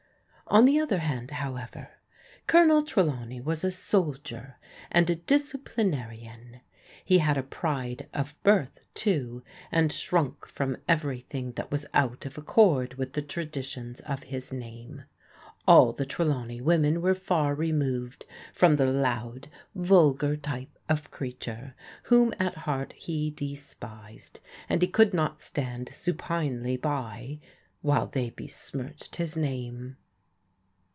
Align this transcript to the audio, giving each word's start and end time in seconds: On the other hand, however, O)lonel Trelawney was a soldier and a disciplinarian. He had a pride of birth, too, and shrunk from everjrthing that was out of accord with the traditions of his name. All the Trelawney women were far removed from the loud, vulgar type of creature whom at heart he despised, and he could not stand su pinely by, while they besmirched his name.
On 0.47 0.65
the 0.65 0.81
other 0.81 0.97
hand, 0.97 1.31
however, 1.31 1.91
O)lonel 2.49 2.85
Trelawney 2.85 3.39
was 3.39 3.63
a 3.63 3.71
soldier 3.71 4.57
and 4.91 5.09
a 5.09 5.15
disciplinarian. 5.15 6.59
He 7.05 7.19
had 7.19 7.37
a 7.37 7.43
pride 7.43 8.09
of 8.13 8.35
birth, 8.43 8.81
too, 8.93 9.43
and 9.71 9.93
shrunk 9.93 10.45
from 10.45 10.75
everjrthing 10.89 11.55
that 11.55 11.71
was 11.71 11.85
out 11.93 12.25
of 12.25 12.37
accord 12.37 12.95
with 12.95 13.13
the 13.13 13.21
traditions 13.21 14.01
of 14.01 14.23
his 14.23 14.51
name. 14.51 15.05
All 15.69 15.93
the 15.93 16.05
Trelawney 16.05 16.59
women 16.59 17.01
were 17.01 17.15
far 17.15 17.55
removed 17.55 18.25
from 18.51 18.75
the 18.75 18.91
loud, 18.91 19.47
vulgar 19.73 20.35
type 20.35 20.77
of 20.89 21.11
creature 21.11 21.75
whom 22.03 22.33
at 22.41 22.55
heart 22.55 22.91
he 22.97 23.29
despised, 23.31 24.41
and 24.67 24.81
he 24.81 24.89
could 24.89 25.13
not 25.13 25.39
stand 25.39 25.93
su 25.93 26.13
pinely 26.13 26.75
by, 26.75 27.39
while 27.81 28.07
they 28.07 28.31
besmirched 28.31 29.15
his 29.15 29.37
name. 29.37 29.95